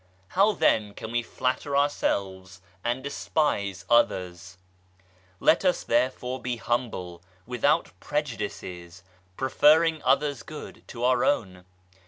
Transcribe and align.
How 0.29 0.53
then 0.53 0.95
can 0.95 1.11
we 1.11 1.21
flatter 1.21 1.77
ourselves 1.77 2.59
and 2.83 3.03
despise 3.03 3.85
others? 3.87 4.57
Let 5.39 5.63
us 5.63 5.83
therefore 5.83 6.41
be 6.41 6.57
humble, 6.57 7.21
without 7.45 7.91
prejudices, 7.99 9.03
preferring 9.37 10.01
others' 10.01 10.41
good 10.41 10.81
to 10.87 11.03
our 11.03 11.23
own 11.23 11.65